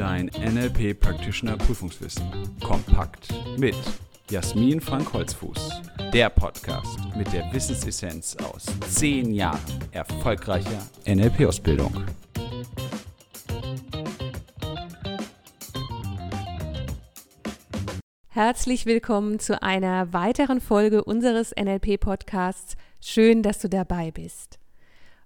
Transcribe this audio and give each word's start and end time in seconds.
Dein 0.00 0.28
NLP 0.28 0.98
Practitioner 0.98 1.58
Prüfungswissen. 1.58 2.24
Kompakt 2.62 3.28
mit 3.58 3.76
Jasmin 4.30 4.80
Frank 4.80 5.12
Holzfuß. 5.12 5.82
Der 6.14 6.30
Podcast 6.30 6.98
mit 7.18 7.30
der 7.34 7.52
Wissensessenz 7.52 8.34
aus 8.36 8.64
10 8.88 9.34
Jahren 9.34 9.60
erfolgreicher 9.92 10.88
NLP-Ausbildung. 11.06 11.92
Herzlich 18.30 18.86
willkommen 18.86 19.38
zu 19.38 19.62
einer 19.62 20.14
weiteren 20.14 20.62
Folge 20.62 21.04
unseres 21.04 21.52
NLP-Podcasts. 21.54 22.78
Schön, 23.02 23.42
dass 23.42 23.58
du 23.58 23.68
dabei 23.68 24.10
bist. 24.10 24.60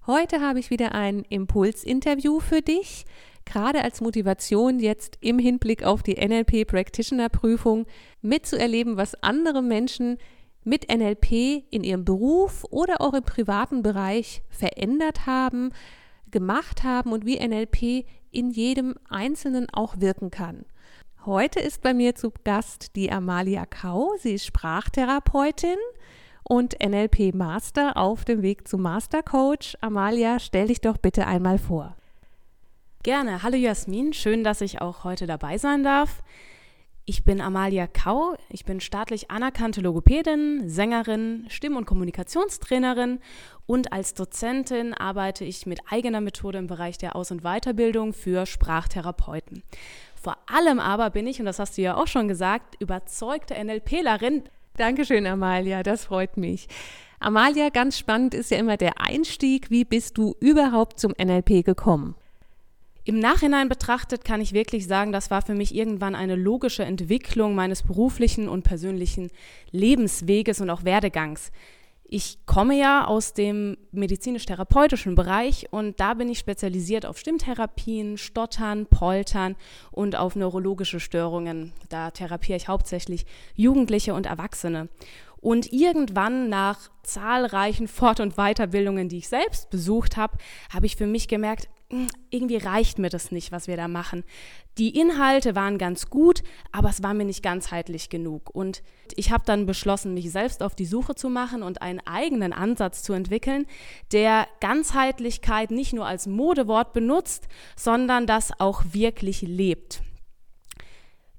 Heute 0.08 0.40
habe 0.40 0.58
ich 0.58 0.68
wieder 0.68 0.92
ein 0.92 1.24
Impulsinterview 1.30 2.40
für 2.40 2.60
dich, 2.60 3.06
gerade 3.44 3.82
als 3.82 4.00
Motivation 4.00 4.78
jetzt 4.78 5.18
im 5.20 5.38
Hinblick 5.38 5.84
auf 5.84 6.02
die 6.02 6.14
NLP 6.14 6.66
Practitioner 6.66 7.28
Prüfung 7.28 7.86
mitzuerleben, 8.22 8.96
was 8.96 9.22
andere 9.22 9.62
Menschen 9.62 10.18
mit 10.64 10.88
NLP 10.92 11.64
in 11.70 11.84
ihrem 11.84 12.04
Beruf 12.04 12.64
oder 12.70 13.00
auch 13.00 13.14
im 13.14 13.22
privaten 13.22 13.82
Bereich 13.82 14.42
verändert 14.48 15.26
haben, 15.26 15.72
gemacht 16.30 16.82
haben 16.82 17.12
und 17.12 17.26
wie 17.26 17.38
NLP 17.38 18.06
in 18.30 18.50
jedem 18.50 18.94
Einzelnen 19.08 19.68
auch 19.70 20.00
wirken 20.00 20.30
kann. 20.30 20.64
Heute 21.24 21.60
ist 21.60 21.80
bei 21.80 21.94
mir 21.94 22.14
zu 22.14 22.32
Gast 22.44 22.96
die 22.96 23.10
Amalia 23.10 23.64
Kau. 23.64 24.12
Sie 24.18 24.34
ist 24.34 24.44
Sprachtherapeutin 24.44 25.78
und 26.42 26.76
NLP 26.84 27.34
Master 27.34 27.96
auf 27.96 28.24
dem 28.24 28.42
Weg 28.42 28.68
zum 28.68 28.82
Master 28.82 29.22
Coach. 29.22 29.76
Amalia, 29.80 30.38
stell 30.38 30.66
dich 30.66 30.80
doch 30.80 30.98
bitte 30.98 31.26
einmal 31.26 31.58
vor. 31.58 31.96
Gerne. 33.04 33.42
Hallo 33.42 33.58
Jasmin, 33.58 34.14
schön, 34.14 34.44
dass 34.44 34.62
ich 34.62 34.80
auch 34.80 35.04
heute 35.04 35.26
dabei 35.26 35.58
sein 35.58 35.82
darf. 35.82 36.22
Ich 37.04 37.22
bin 37.22 37.42
Amalia 37.42 37.86
Kau, 37.86 38.34
ich 38.48 38.64
bin 38.64 38.80
staatlich 38.80 39.30
anerkannte 39.30 39.82
Logopädin, 39.82 40.70
Sängerin, 40.70 41.44
Stimm- 41.48 41.76
und 41.76 41.84
Kommunikationstrainerin 41.84 43.20
und 43.66 43.92
als 43.92 44.14
Dozentin 44.14 44.94
arbeite 44.94 45.44
ich 45.44 45.66
mit 45.66 45.80
eigener 45.90 46.22
Methode 46.22 46.56
im 46.56 46.66
Bereich 46.66 46.96
der 46.96 47.14
Aus- 47.14 47.30
und 47.30 47.42
Weiterbildung 47.42 48.14
für 48.14 48.46
Sprachtherapeuten. 48.46 49.62
Vor 50.14 50.38
allem 50.46 50.80
aber 50.80 51.10
bin 51.10 51.26
ich, 51.26 51.38
und 51.40 51.44
das 51.44 51.58
hast 51.58 51.76
du 51.76 51.82
ja 51.82 51.98
auch 51.98 52.06
schon 52.06 52.26
gesagt, 52.26 52.80
überzeugte 52.80 53.62
NLPlerin. 53.62 54.44
Dankeschön, 54.78 55.26
Amalia, 55.26 55.82
das 55.82 56.06
freut 56.06 56.38
mich. 56.38 56.68
Amalia, 57.20 57.68
ganz 57.68 57.98
spannend 57.98 58.32
ist 58.32 58.50
ja 58.50 58.56
immer 58.56 58.78
der 58.78 58.98
Einstieg. 58.98 59.68
Wie 59.68 59.84
bist 59.84 60.16
du 60.16 60.36
überhaupt 60.40 60.98
zum 60.98 61.12
NLP 61.22 61.66
gekommen? 61.66 62.14
Im 63.06 63.18
Nachhinein 63.18 63.68
betrachtet 63.68 64.24
kann 64.24 64.40
ich 64.40 64.54
wirklich 64.54 64.86
sagen, 64.86 65.12
das 65.12 65.30
war 65.30 65.42
für 65.42 65.54
mich 65.54 65.74
irgendwann 65.74 66.14
eine 66.14 66.36
logische 66.36 66.84
Entwicklung 66.84 67.54
meines 67.54 67.82
beruflichen 67.82 68.48
und 68.48 68.62
persönlichen 68.62 69.30
Lebensweges 69.72 70.62
und 70.62 70.70
auch 70.70 70.84
Werdegangs. 70.84 71.52
Ich 72.06 72.38
komme 72.46 72.78
ja 72.78 73.06
aus 73.06 73.34
dem 73.34 73.76
medizinisch-therapeutischen 73.92 75.16
Bereich 75.16 75.66
und 75.70 76.00
da 76.00 76.14
bin 76.14 76.30
ich 76.30 76.38
spezialisiert 76.38 77.04
auf 77.04 77.18
Stimmtherapien, 77.18 78.16
Stottern, 78.16 78.86
Poltern 78.86 79.56
und 79.90 80.16
auf 80.16 80.34
neurologische 80.34 81.00
Störungen. 81.00 81.72
Da 81.90 82.10
therapiere 82.10 82.56
ich 82.56 82.68
hauptsächlich 82.68 83.26
Jugendliche 83.54 84.14
und 84.14 84.26
Erwachsene. 84.26 84.88
Und 85.40 85.74
irgendwann 85.74 86.48
nach 86.48 86.90
zahlreichen 87.02 87.86
Fort- 87.86 88.20
und 88.20 88.36
Weiterbildungen, 88.36 89.10
die 89.10 89.18
ich 89.18 89.28
selbst 89.28 89.68
besucht 89.68 90.16
habe, 90.16 90.38
habe 90.72 90.86
ich 90.86 90.96
für 90.96 91.06
mich 91.06 91.28
gemerkt, 91.28 91.68
irgendwie 92.30 92.56
reicht 92.56 92.98
mir 92.98 93.10
das 93.10 93.30
nicht, 93.30 93.52
was 93.52 93.66
wir 93.66 93.76
da 93.76 93.88
machen. 93.88 94.24
Die 94.78 94.98
Inhalte 94.98 95.54
waren 95.54 95.78
ganz 95.78 96.10
gut, 96.10 96.42
aber 96.72 96.88
es 96.88 97.02
war 97.02 97.14
mir 97.14 97.24
nicht 97.24 97.42
ganzheitlich 97.42 98.08
genug. 98.08 98.50
Und 98.54 98.82
ich 99.16 99.30
habe 99.30 99.44
dann 99.46 99.66
beschlossen, 99.66 100.14
mich 100.14 100.30
selbst 100.30 100.62
auf 100.62 100.74
die 100.74 100.86
Suche 100.86 101.14
zu 101.14 101.30
machen 101.30 101.62
und 101.62 101.82
einen 101.82 102.00
eigenen 102.00 102.52
Ansatz 102.52 103.02
zu 103.02 103.12
entwickeln, 103.12 103.66
der 104.12 104.46
Ganzheitlichkeit 104.60 105.70
nicht 105.70 105.92
nur 105.92 106.06
als 106.06 106.26
Modewort 106.26 106.92
benutzt, 106.92 107.48
sondern 107.76 108.26
das 108.26 108.58
auch 108.58 108.82
wirklich 108.92 109.42
lebt. 109.42 110.02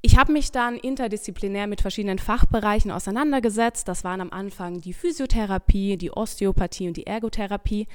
Ich 0.05 0.17
habe 0.19 0.33
mich 0.33 0.51
dann 0.51 0.77
interdisziplinär 0.77 1.65
mit 1.65 1.81
verschiedenen 1.81 2.19
Fachbereichen 2.19 2.91
auseinandergesetzt. 2.91 3.87
Das 3.87 4.03
waren 4.03 4.21
am 4.21 4.29
Anfang 4.29 4.79
die 4.79 4.93
Physiotherapie, 4.93 5.97
die 5.97 6.11
Osteopathie 6.11 6.87
und 6.87 6.95
die 6.95 7.07
Ergotherapie 7.07 7.87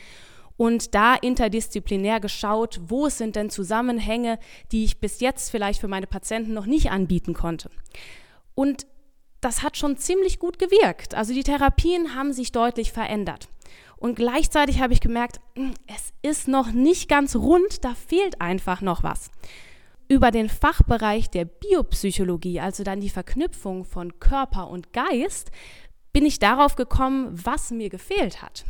und 0.61 0.95
da 0.95 1.15
interdisziplinär 1.15 2.21
geschaut, 2.21 2.83
wo 2.85 3.09
sind 3.09 3.35
denn 3.35 3.49
Zusammenhänge, 3.49 4.39
die 4.73 4.85
ich 4.85 5.01
bis 5.01 5.21
jetzt 5.21 5.51
vielleicht 5.51 5.81
für 5.81 5.89
meine 5.89 6.07
Patienten 6.07 6.53
noch 6.53 6.67
nicht 6.67 6.91
anbieten 6.91 7.33
konnte. 7.33 7.71
Und 8.55 8.87
das 9.41 9.63
hat 9.63 9.79
schon 9.79 9.97
ziemlich 9.97 10.39
gut 10.39 10.59
gewirkt. 10.59 11.15
Also 11.15 11.33
die 11.33 11.45
Therapien 11.45 12.15
haben 12.15 12.35
sich 12.35 12.53
deutlich 12.53 12.93
verändert. 12.93 13.49
Und 13.97 14.17
gleichzeitig 14.17 14.83
habe 14.83 14.93
ich 14.93 15.01
gemerkt, 15.01 15.41
hm, 15.57 15.73
es 15.87 16.13
ist 16.21 16.47
noch 16.47 16.73
nicht 16.73 17.09
ganz 17.09 17.37
rund, 17.37 17.83
da 17.83 17.95
fehlt 17.95 18.43
einfach 18.43 18.83
noch 18.83 19.03
was. 19.03 19.31
Über 20.09 20.31
den 20.31 20.51
Fachbereich 20.51 21.31
der 21.31 21.47
Biopsychologie, 21.47 22.61
also 22.61 22.85
dann 22.85 23.01
die 23.01 23.09
Verknüpfung 23.09 23.87
von 23.87 24.21
Körper 24.21 24.69
und 24.69 24.93
Geist, 24.93 25.53
bin 26.13 26.27
ich 26.27 26.39
darauf 26.39 26.77
gekommen, 26.77 27.31
was 27.33 27.71
mir 27.71 27.89
gefehlt 27.89 28.43
hat. 28.43 28.67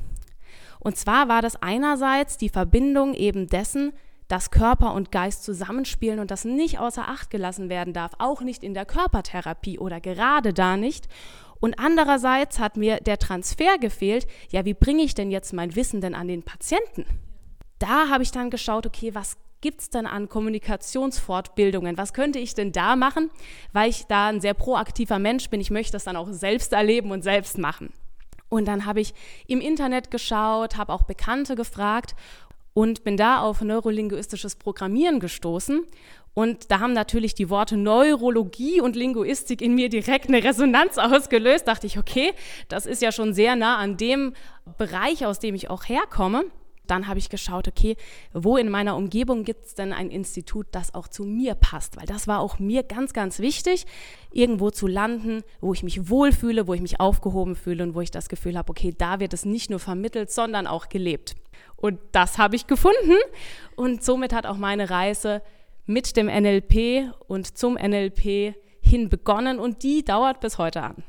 Und 0.80 0.96
zwar 0.96 1.28
war 1.28 1.42
das 1.42 1.62
einerseits 1.62 2.36
die 2.36 2.48
Verbindung 2.48 3.14
eben 3.14 3.46
dessen, 3.46 3.92
dass 4.28 4.50
Körper 4.50 4.94
und 4.94 5.10
Geist 5.10 5.44
zusammenspielen 5.44 6.20
und 6.20 6.30
das 6.30 6.44
nicht 6.44 6.78
außer 6.78 7.08
Acht 7.08 7.30
gelassen 7.30 7.68
werden 7.68 7.92
darf, 7.92 8.12
auch 8.18 8.42
nicht 8.42 8.62
in 8.62 8.74
der 8.74 8.86
Körpertherapie 8.86 9.78
oder 9.78 10.00
gerade 10.00 10.52
da 10.52 10.76
nicht. 10.76 11.08
Und 11.58 11.78
andererseits 11.78 12.58
hat 12.58 12.76
mir 12.76 12.98
der 12.98 13.18
Transfer 13.18 13.76
gefehlt, 13.78 14.26
ja, 14.50 14.64
wie 14.64 14.74
bringe 14.74 15.02
ich 15.02 15.14
denn 15.14 15.30
jetzt 15.30 15.52
mein 15.52 15.76
Wissen 15.76 16.00
denn 16.00 16.14
an 16.14 16.28
den 16.28 16.42
Patienten? 16.42 17.04
Da 17.78 18.08
habe 18.08 18.22
ich 18.22 18.30
dann 18.30 18.50
geschaut, 18.50 18.86
okay, 18.86 19.14
was 19.14 19.36
gibt 19.60 19.80
es 19.80 19.90
denn 19.90 20.06
an 20.06 20.28
Kommunikationsfortbildungen? 20.28 21.98
Was 21.98 22.14
könnte 22.14 22.38
ich 22.38 22.54
denn 22.54 22.72
da 22.72 22.96
machen, 22.96 23.30
weil 23.72 23.90
ich 23.90 24.06
da 24.06 24.28
ein 24.28 24.40
sehr 24.40 24.54
proaktiver 24.54 25.18
Mensch 25.18 25.50
bin? 25.50 25.60
Ich 25.60 25.70
möchte 25.70 25.92
das 25.92 26.04
dann 26.04 26.16
auch 26.16 26.28
selbst 26.30 26.72
erleben 26.72 27.10
und 27.10 27.22
selbst 27.22 27.58
machen. 27.58 27.92
Und 28.50 28.66
dann 28.66 28.84
habe 28.84 29.00
ich 29.00 29.14
im 29.46 29.62
Internet 29.62 30.10
geschaut, 30.10 30.76
habe 30.76 30.92
auch 30.92 31.04
Bekannte 31.04 31.54
gefragt 31.54 32.14
und 32.74 33.04
bin 33.04 33.16
da 33.16 33.40
auf 33.40 33.62
neurolinguistisches 33.62 34.56
Programmieren 34.56 35.20
gestoßen. 35.20 35.84
Und 36.34 36.70
da 36.70 36.80
haben 36.80 36.92
natürlich 36.92 37.34
die 37.34 37.50
Worte 37.50 37.76
Neurologie 37.76 38.80
und 38.80 38.94
Linguistik 38.94 39.62
in 39.62 39.74
mir 39.74 39.88
direkt 39.88 40.28
eine 40.28 40.44
Resonanz 40.44 40.98
ausgelöst. 40.98 41.66
Dachte 41.66 41.86
ich, 41.86 41.98
okay, 41.98 42.32
das 42.68 42.86
ist 42.86 43.02
ja 43.02 43.12
schon 43.12 43.32
sehr 43.32 43.56
nah 43.56 43.78
an 43.78 43.96
dem 43.96 44.34
Bereich, 44.78 45.24
aus 45.24 45.38
dem 45.38 45.54
ich 45.54 45.70
auch 45.70 45.88
herkomme 45.88 46.44
dann 46.90 47.06
habe 47.06 47.18
ich 47.18 47.28
geschaut, 47.28 47.68
okay, 47.68 47.96
wo 48.32 48.56
in 48.56 48.68
meiner 48.68 48.96
Umgebung 48.96 49.44
gibt 49.44 49.66
es 49.66 49.74
denn 49.74 49.92
ein 49.92 50.10
Institut, 50.10 50.66
das 50.72 50.94
auch 50.94 51.08
zu 51.08 51.24
mir 51.24 51.54
passt? 51.54 51.96
Weil 51.96 52.06
das 52.06 52.26
war 52.26 52.40
auch 52.40 52.58
mir 52.58 52.82
ganz, 52.82 53.12
ganz 53.12 53.38
wichtig, 53.38 53.86
irgendwo 54.32 54.70
zu 54.70 54.86
landen, 54.86 55.42
wo 55.60 55.72
ich 55.72 55.82
mich 55.82 56.08
wohlfühle, 56.08 56.66
wo 56.66 56.74
ich 56.74 56.80
mich 56.80 57.00
aufgehoben 57.00 57.56
fühle 57.56 57.84
und 57.84 57.94
wo 57.94 58.00
ich 58.00 58.10
das 58.10 58.28
Gefühl 58.28 58.56
habe, 58.56 58.70
okay, 58.70 58.94
da 58.96 59.20
wird 59.20 59.32
es 59.32 59.44
nicht 59.44 59.70
nur 59.70 59.78
vermittelt, 59.78 60.30
sondern 60.30 60.66
auch 60.66 60.88
gelebt. 60.88 61.36
Und 61.76 61.98
das 62.12 62.38
habe 62.38 62.56
ich 62.56 62.66
gefunden 62.66 63.16
und 63.76 64.04
somit 64.04 64.32
hat 64.32 64.46
auch 64.46 64.56
meine 64.56 64.90
Reise 64.90 65.42
mit 65.86 66.16
dem 66.16 66.26
NLP 66.26 67.12
und 67.26 67.56
zum 67.58 67.74
NLP 67.74 68.54
hin 68.80 69.08
begonnen 69.08 69.58
und 69.58 69.82
die 69.82 70.04
dauert 70.04 70.40
bis 70.40 70.58
heute 70.58 70.82
an. 70.82 71.02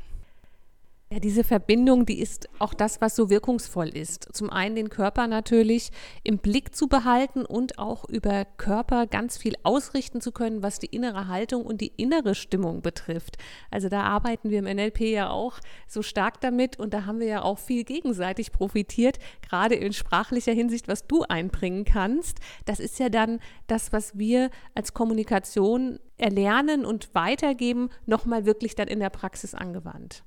Ja, 1.13 1.19
diese 1.19 1.43
Verbindung, 1.43 2.05
die 2.05 2.21
ist 2.21 2.47
auch 2.59 2.73
das, 2.73 3.01
was 3.01 3.17
so 3.17 3.29
wirkungsvoll 3.29 3.89
ist. 3.89 4.29
Zum 4.31 4.49
einen 4.49 4.77
den 4.77 4.87
Körper 4.87 5.27
natürlich 5.27 5.91
im 6.23 6.37
Blick 6.37 6.73
zu 6.73 6.87
behalten 6.87 7.43
und 7.45 7.79
auch 7.79 8.07
über 8.07 8.45
Körper 8.45 9.07
ganz 9.07 9.37
viel 9.37 9.55
ausrichten 9.63 10.21
zu 10.21 10.31
können, 10.31 10.63
was 10.63 10.79
die 10.79 10.85
innere 10.85 11.27
Haltung 11.27 11.65
und 11.65 11.81
die 11.81 11.91
innere 11.97 12.33
Stimmung 12.33 12.81
betrifft. 12.81 13.37
Also 13.69 13.89
da 13.89 14.03
arbeiten 14.03 14.51
wir 14.51 14.59
im 14.59 14.73
NLP 14.73 15.01
ja 15.01 15.29
auch 15.29 15.59
so 15.85 16.01
stark 16.01 16.39
damit 16.39 16.79
und 16.79 16.93
da 16.93 17.05
haben 17.05 17.19
wir 17.19 17.27
ja 17.27 17.41
auch 17.41 17.59
viel 17.59 17.83
gegenseitig 17.83 18.53
profitiert, 18.53 19.19
gerade 19.41 19.75
in 19.75 19.91
sprachlicher 19.91 20.53
Hinsicht, 20.53 20.87
was 20.87 21.07
du 21.07 21.23
einbringen 21.23 21.83
kannst. 21.83 22.39
Das 22.63 22.79
ist 22.79 22.99
ja 22.99 23.09
dann 23.09 23.41
das, 23.67 23.91
was 23.91 24.17
wir 24.17 24.49
als 24.75 24.93
Kommunikation 24.93 25.99
erlernen 26.15 26.85
und 26.85 27.13
weitergeben, 27.13 27.89
nochmal 28.05 28.45
wirklich 28.45 28.75
dann 28.75 28.87
in 28.87 29.01
der 29.01 29.09
Praxis 29.09 29.53
angewandt. 29.53 30.23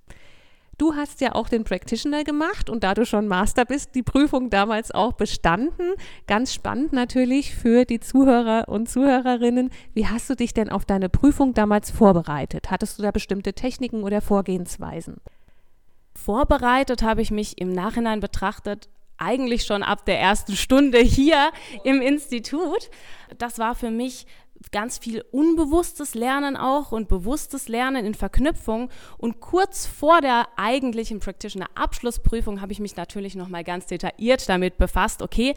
Du 0.79 0.95
hast 0.95 1.21
ja 1.21 1.35
auch 1.35 1.49
den 1.49 1.65
Practitioner 1.65 2.25
gemacht 2.25 2.69
und 2.69 2.83
da 2.83 2.95
du 2.95 3.07
schon 3.07 3.29
Master 3.29 3.65
bist, 3.65 3.95
die 3.95 4.03
Prüfung 4.03 4.51
damals 4.51 4.91
auch 4.91 5.13
bestanden. 5.13 5.93
Ganz 6.27 6.53
spannend 6.53 6.93
natürlich 6.93 7.55
für 7.55 7.85
die 7.85 8.01
Zuhörer 8.01 8.69
und 8.69 8.89
Zuhörerinnen. 8.89 9.71
Wie 9.93 10.07
hast 10.07 10.29
du 10.31 10.35
dich 10.35 10.53
denn 10.53 10.71
auf 10.71 10.85
deine 10.85 11.09
Prüfung 11.09 11.55
damals 11.55 11.91
vorbereitet? 11.91 12.71
Hattest 12.71 12.99
du 12.99 13.03
da 13.03 13.11
bestimmte 13.11 13.53
Techniken 13.53 14.03
oder 14.03 14.21
Vorgehensweisen? 14.21 15.19
Vorbereitet 16.15 17.03
habe 17.03 17.23
ich 17.23 17.31
mich 17.31 17.61
im 17.61 17.73
Nachhinein 17.73 18.21
betrachtet 18.21 18.89
eigentlich 19.17 19.65
schon 19.65 19.83
ab 19.83 20.05
der 20.07 20.19
ersten 20.19 20.57
Stunde 20.57 20.99
hier 20.99 21.51
im 21.85 22.01
Institut. 22.01 22.91
Das 23.39 23.59
war 23.59 23.75
für 23.75 23.91
mich 23.91 24.27
ganz 24.73 24.99
viel 24.99 25.25
unbewusstes 25.31 26.15
Lernen 26.15 26.57
auch 26.57 26.93
und 26.93 27.09
bewusstes 27.09 27.69
Lernen 27.69 28.05
in 28.05 28.15
Verknüpfung. 28.15 28.91
Und 29.19 29.41
kurz 29.41 29.87
vor 29.87 30.21
der 30.21 30.49
eigentlichen 30.57 31.21
Practitioner 31.21 31.69
Abschlussprüfung 31.75 32.61
habe 32.61 32.73
ich 32.73 32.81
mich 32.81 32.97
natürlich 32.97 33.35
noch 33.35 33.49
mal 33.49 33.65
ganz 33.65 33.87
detailliert 33.87 34.49
damit 34.49 34.79
befasst. 34.79 35.23
Okay, 35.23 35.55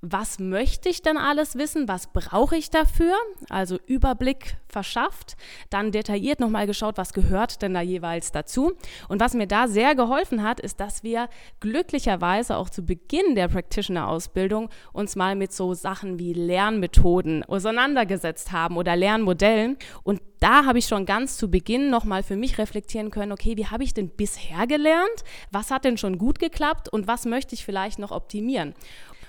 was 0.00 0.38
möchte 0.38 0.88
ich 0.88 1.02
denn 1.02 1.16
alles 1.16 1.56
wissen, 1.56 1.88
was 1.88 2.12
brauche 2.12 2.56
ich 2.56 2.70
dafür, 2.70 3.14
also 3.48 3.78
Überblick 3.86 4.56
verschafft, 4.68 5.36
dann 5.70 5.90
detailliert 5.90 6.38
nochmal 6.38 6.66
geschaut, 6.66 6.98
was 6.98 7.12
gehört 7.12 7.62
denn 7.62 7.74
da 7.74 7.80
jeweils 7.80 8.30
dazu. 8.30 8.74
Und 9.08 9.20
was 9.20 9.34
mir 9.34 9.48
da 9.48 9.66
sehr 9.66 9.96
geholfen 9.96 10.42
hat, 10.42 10.60
ist, 10.60 10.78
dass 10.78 11.02
wir 11.02 11.28
glücklicherweise 11.58 12.56
auch 12.56 12.70
zu 12.70 12.82
Beginn 12.82 13.34
der 13.34 13.48
Practitioner-Ausbildung 13.48 14.68
uns 14.92 15.16
mal 15.16 15.34
mit 15.34 15.52
so 15.52 15.74
Sachen 15.74 16.18
wie 16.18 16.32
Lernmethoden 16.32 17.42
auseinandergesetzt 17.44 18.52
haben 18.52 18.76
oder 18.76 18.94
Lernmodellen. 18.94 19.78
Und 20.04 20.20
da 20.38 20.64
habe 20.64 20.78
ich 20.78 20.86
schon 20.86 21.06
ganz 21.06 21.36
zu 21.36 21.50
Beginn 21.50 21.90
nochmal 21.90 22.22
für 22.22 22.36
mich 22.36 22.58
reflektieren 22.58 23.10
können, 23.10 23.32
okay, 23.32 23.56
wie 23.56 23.66
habe 23.66 23.82
ich 23.82 23.94
denn 23.94 24.10
bisher 24.10 24.68
gelernt? 24.68 25.24
Was 25.50 25.72
hat 25.72 25.84
denn 25.84 25.98
schon 25.98 26.18
gut 26.18 26.38
geklappt 26.38 26.88
und 26.88 27.08
was 27.08 27.24
möchte 27.24 27.56
ich 27.56 27.64
vielleicht 27.64 27.98
noch 27.98 28.12
optimieren? 28.12 28.74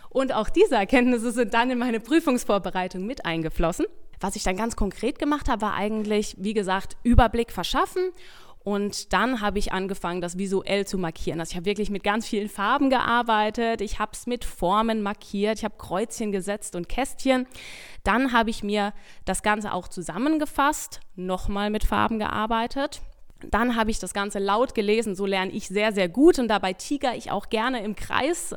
Und 0.10 0.34
auch 0.34 0.50
diese 0.50 0.76
Erkenntnisse 0.76 1.32
sind 1.32 1.54
dann 1.54 1.70
in 1.70 1.78
meine 1.78 2.00
Prüfungsvorbereitung 2.00 3.06
mit 3.06 3.26
eingeflossen. 3.26 3.86
Was 4.20 4.36
ich 4.36 4.44
dann 4.44 4.58
ganz 4.58 4.76
konkret 4.76 5.20
gemacht 5.20 5.48
habe, 5.48 5.62
war 5.62 5.76
eigentlich, 5.76 6.36
wie 6.40 6.54
gesagt, 6.54 6.98
Überblick 7.04 7.52
verschaffen. 7.52 8.12
Und 8.62 9.14
dann 9.14 9.40
habe 9.40 9.58
ich 9.58 9.72
angefangen, 9.72 10.20
das 10.20 10.38
visuell 10.38 10.86
zu 10.86 10.98
markieren. 10.98 11.40
Also 11.40 11.52
ich 11.52 11.56
habe 11.56 11.66
wirklich 11.66 11.90
mit 11.90 12.04
ganz 12.04 12.28
vielen 12.28 12.50
Farben 12.50 12.90
gearbeitet. 12.90 13.80
Ich 13.80 14.00
habe 14.00 14.12
es 14.14 14.28
mit 14.28 14.44
Formen 14.44 15.02
markiert. 15.02 15.60
Ich 15.60 15.64
habe 15.64 15.76
Kreuzchen 15.78 16.32
gesetzt 16.34 16.76
und 16.76 16.90
Kästchen. 16.90 17.48
Dann 18.04 18.34
habe 18.34 18.50
ich 18.50 18.62
mir 18.62 18.94
das 19.24 19.44
Ganze 19.44 19.74
auch 19.74 19.88
zusammengefasst, 19.88 21.00
nochmal 21.16 21.70
mit 21.70 21.86
Farben 21.86 22.20
gearbeitet. 22.20 23.02
Dann 23.44 23.76
habe 23.76 23.92
ich 23.92 24.00
das 24.00 24.14
Ganze 24.14 24.40
laut 24.40 24.76
gelesen, 24.76 25.16
so 25.16 25.26
lerne 25.26 25.52
ich 25.52 25.68
sehr, 25.68 25.92
sehr 25.92 26.10
gut 26.10 26.40
und 26.40 26.48
dabei 26.48 26.74
tiger 26.74 27.16
ich 27.16 27.32
auch 27.32 27.50
gerne 27.50 27.84
im 27.84 27.96
Kreis. 27.96 28.56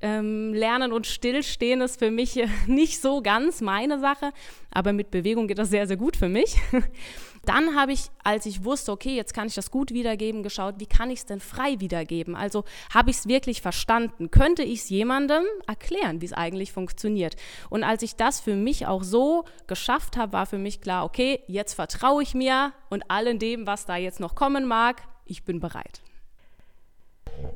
Ähm, 0.00 0.54
lernen 0.54 0.92
und 0.92 1.06
stillstehen 1.06 1.80
ist 1.80 1.98
für 1.98 2.10
mich 2.10 2.38
nicht 2.66 3.00
so 3.00 3.20
ganz 3.20 3.60
meine 3.60 3.98
Sache, 3.98 4.32
aber 4.70 4.92
mit 4.92 5.10
Bewegung 5.10 5.48
geht 5.48 5.58
das 5.58 5.70
sehr, 5.70 5.86
sehr 5.86 5.96
gut 5.96 6.16
für 6.16 6.28
mich. 6.28 6.56
Dann 7.44 7.76
habe 7.76 7.92
ich, 7.92 8.10
als 8.22 8.46
ich 8.46 8.64
wusste, 8.64 8.92
okay, 8.92 9.14
jetzt 9.14 9.34
kann 9.34 9.46
ich 9.46 9.54
das 9.54 9.70
gut 9.70 9.92
wiedergeben, 9.92 10.42
geschaut, 10.42 10.76
wie 10.78 10.86
kann 10.86 11.10
ich 11.10 11.20
es 11.20 11.26
denn 11.26 11.40
frei 11.40 11.80
wiedergeben? 11.80 12.36
Also 12.36 12.64
habe 12.92 13.10
ich 13.10 13.16
es 13.16 13.28
wirklich 13.28 13.62
verstanden? 13.62 14.30
Könnte 14.30 14.62
ich 14.62 14.80
es 14.80 14.88
jemandem 14.88 15.44
erklären, 15.66 16.20
wie 16.20 16.26
es 16.26 16.32
eigentlich 16.32 16.72
funktioniert? 16.72 17.36
Und 17.70 17.84
als 17.84 18.02
ich 18.02 18.16
das 18.16 18.40
für 18.40 18.54
mich 18.54 18.86
auch 18.86 19.02
so 19.02 19.44
geschafft 19.66 20.16
habe, 20.16 20.32
war 20.32 20.46
für 20.46 20.58
mich 20.58 20.80
klar, 20.80 21.04
okay, 21.04 21.40
jetzt 21.46 21.74
vertraue 21.74 22.22
ich 22.22 22.34
mir 22.34 22.72
und 22.90 23.10
allem 23.10 23.38
dem, 23.38 23.66
was 23.66 23.86
da 23.86 23.96
jetzt 23.96 24.20
noch 24.20 24.34
kommen 24.34 24.66
mag, 24.66 25.02
ich 25.24 25.44
bin 25.44 25.60
bereit. 25.60 26.00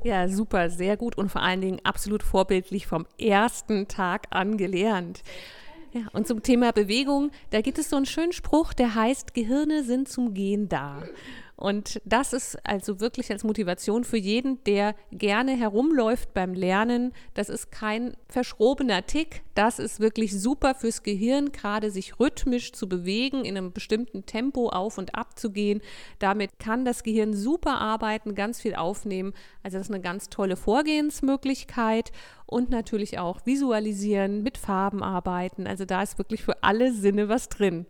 Ja, 0.05 0.29
super, 0.29 0.71
sehr 0.71 0.97
gut 0.97 1.17
und 1.17 1.31
vor 1.31 1.43
allen 1.43 1.61
Dingen 1.61 1.81
absolut 1.85 2.23
vorbildlich 2.23 2.87
vom 2.87 3.07
ersten 3.19 3.89
Tag 3.89 4.27
an 4.31 4.57
gelernt. 4.57 5.23
Ja, 5.95 6.03
und 6.13 6.27
zum 6.27 6.43
Thema 6.43 6.73
Bewegung, 6.73 7.31
da 7.51 7.61
gibt 7.61 7.79
es 7.79 7.91
so 7.91 7.97
einen 7.97 8.07
schönen 8.07 8.33
Spruch, 8.33 8.73
der 8.73 8.95
heißt, 8.95 9.35
Gehirne 9.35 9.85
sind 9.85 10.09
zum 10.09 10.33
Gehen 10.33 10.69
da. 10.69 11.03
Und 11.63 12.01
das 12.05 12.33
ist 12.33 12.59
also 12.67 12.99
wirklich 12.99 13.31
als 13.31 13.45
Motivation 13.45 14.03
für 14.03 14.17
jeden, 14.17 14.65
der 14.65 14.97
gerne 15.13 15.53
herumläuft 15.53 16.35
beim 16.35 16.55
Lernen. 16.55 17.13
Das 17.35 17.49
ist 17.49 17.71
kein 17.71 18.17
verschrobener 18.29 19.07
Tick. 19.07 19.43
Das 19.55 19.79
ist 19.79 20.01
wirklich 20.01 20.33
super 20.41 20.75
fürs 20.75 21.05
Gehirn, 21.05 21.53
gerade 21.53 21.93
sich 21.93 22.19
rhythmisch 22.19 22.73
zu 22.73 22.89
bewegen, 22.89 23.45
in 23.45 23.57
einem 23.57 23.73
bestimmten 23.73 24.27
Tempo 24.27 24.71
auf 24.71 24.99
und 24.99 25.15
ab 25.15 25.39
zu 25.39 25.53
gehen. 25.53 25.83
Damit 26.19 26.59
kann 26.59 26.85
das 26.85 27.05
Gehirn 27.05 27.33
super 27.33 27.81
arbeiten, 27.81 28.35
ganz 28.35 28.61
viel 28.61 28.75
aufnehmen. 28.75 29.33
Also 29.63 29.79
das 29.79 29.87
ist 29.87 29.95
eine 29.95 30.03
ganz 30.03 30.31
tolle 30.31 30.57
Vorgehensmöglichkeit 30.57 32.11
und 32.45 32.71
natürlich 32.71 33.21
auch 33.21 33.47
visualisieren, 33.47 34.43
mit 34.43 34.59
Farben 34.59 35.01
arbeiten. 35.05 35.69
Also 35.69 35.85
da 35.85 36.03
ist 36.03 36.19
wirklich 36.19 36.43
für 36.43 36.65
alle 36.65 36.93
Sinne 36.93 37.29
was 37.29 37.49
drin. 37.49 37.87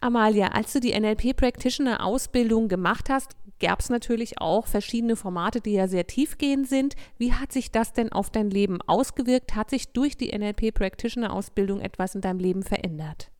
Amalia, 0.00 0.48
als 0.48 0.72
du 0.72 0.80
die 0.80 0.98
NLP 0.98 1.36
Practitioner 1.36 2.04
Ausbildung 2.04 2.68
gemacht 2.68 3.10
hast, 3.10 3.32
gab 3.58 3.80
es 3.80 3.90
natürlich 3.90 4.40
auch 4.40 4.66
verschiedene 4.66 5.16
Formate, 5.16 5.60
die 5.60 5.72
ja 5.72 5.88
sehr 5.88 6.06
tiefgehend 6.06 6.68
sind. 6.68 6.94
Wie 7.16 7.32
hat 7.32 7.52
sich 7.52 7.72
das 7.72 7.92
denn 7.92 8.12
auf 8.12 8.30
dein 8.30 8.50
Leben 8.50 8.80
ausgewirkt? 8.82 9.56
Hat 9.56 9.70
sich 9.70 9.92
durch 9.92 10.16
die 10.16 10.36
NLP 10.36 10.72
Practitioner 10.72 11.32
Ausbildung 11.32 11.80
etwas 11.80 12.14
in 12.14 12.20
deinem 12.20 12.38
Leben 12.38 12.62
verändert? 12.62 13.30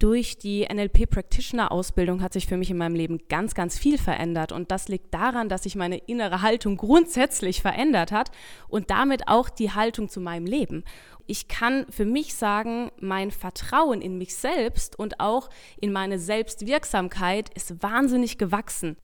Durch 0.00 0.38
die 0.38 0.64
NLP 0.72 1.10
Practitioner 1.10 1.72
Ausbildung 1.72 2.22
hat 2.22 2.32
sich 2.32 2.46
für 2.46 2.56
mich 2.56 2.70
in 2.70 2.76
meinem 2.76 2.94
Leben 2.94 3.18
ganz, 3.28 3.54
ganz 3.54 3.76
viel 3.76 3.98
verändert. 3.98 4.52
Und 4.52 4.70
das 4.70 4.86
liegt 4.86 5.12
daran, 5.12 5.48
dass 5.48 5.64
sich 5.64 5.74
meine 5.74 5.98
innere 5.98 6.40
Haltung 6.40 6.76
grundsätzlich 6.76 7.62
verändert 7.62 8.12
hat 8.12 8.30
und 8.68 8.90
damit 8.90 9.26
auch 9.26 9.48
die 9.48 9.72
Haltung 9.72 10.08
zu 10.08 10.20
meinem 10.20 10.46
Leben 10.46 10.84
ich 11.28 11.46
kann 11.46 11.86
für 11.90 12.06
mich 12.06 12.34
sagen, 12.34 12.90
mein 12.98 13.30
Vertrauen 13.30 14.00
in 14.00 14.16
mich 14.18 14.34
selbst 14.34 14.98
und 14.98 15.20
auch 15.20 15.50
in 15.78 15.92
meine 15.92 16.18
Selbstwirksamkeit 16.18 17.50
ist 17.54 17.82
wahnsinnig 17.82 18.38
gewachsen. 18.38 18.96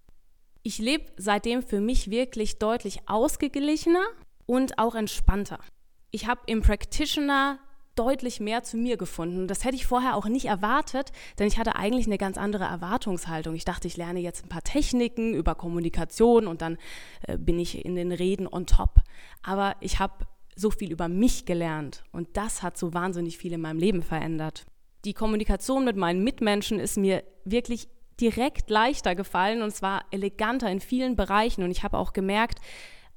Ich 0.63 0.79
lebe 0.79 1.05
seitdem 1.19 1.63
für 1.63 1.81
mich 1.81 2.11
wirklich 2.11 2.59
deutlich 2.59 3.01
ausgeglichener 3.07 4.05
und 4.47 4.79
auch 4.79 4.95
entspannter. 4.95 5.59
Ich 6.11 6.27
habe 6.27 6.41
im 6.47 6.63
Practitioner 6.63 7.59
deutlich 7.95 8.41
mehr 8.41 8.63
zu 8.63 8.79
mir 8.79 8.97
gefunden. 8.97 9.47
Das 9.47 9.65
hätte 9.65 9.77
ich 9.77 9.87
vorher 9.87 10.17
auch 10.17 10.27
nicht 10.27 10.47
erwartet, 10.47 11.13
denn 11.39 11.47
ich 11.47 11.59
hatte 11.59 11.77
eigentlich 11.77 12.07
eine 12.07 12.19
ganz 12.19 12.39
andere 12.39 12.65
Erwartungshaltung. 12.65 13.55
Ich 13.55 13.67
dachte, 13.67 13.87
ich 13.87 13.99
lerne 13.99 14.21
jetzt 14.21 14.45
ein 14.45 14.49
paar 14.49 14.65
Techniken 14.65 15.35
über 15.35 15.55
Kommunikation 15.55 16.47
und 16.47 16.63
dann 16.63 16.79
äh, 17.29 17.37
bin 17.37 17.59
ich 17.59 17.85
in 17.85 17.95
den 17.95 18.13
Reden 18.13 18.49
on 18.49 18.67
top. 18.67 19.03
Aber 19.43 19.77
ich 19.81 19.99
habe 19.99 20.27
so 20.57 20.71
viel 20.71 20.93
über 20.93 21.09
mich 21.09 21.45
gelernt 21.45 22.05
und 22.13 22.37
das 22.37 22.63
hat 22.63 22.77
so 22.77 22.95
wahnsinnig 22.95 23.39
viel 23.39 23.53
in 23.53 23.61
meinem 23.61 23.79
Leben 23.79 24.03
verändert. 24.03 24.67
Die 25.05 25.15
Kommunikation 25.15 25.85
mit 25.85 25.97
meinen 25.97 26.25
Mitmenschen 26.25 26.79
ist 26.79 26.97
mir 26.97 27.25
wirklich 27.45 27.89
direkt 28.21 28.71
leichter 28.71 29.15
gefallen 29.15 29.63
und 29.63 29.75
zwar 29.75 30.05
eleganter 30.11 30.71
in 30.71 30.81
vielen 30.81 31.17
Bereichen 31.17 31.63
und 31.63 31.71
ich 31.71 31.83
habe 31.83 31.99
auch 31.99 32.13
gemerkt, 32.13 32.61